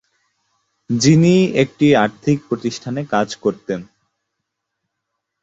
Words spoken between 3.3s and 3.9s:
করতেন।